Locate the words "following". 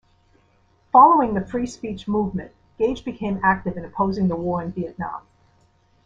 0.91-1.35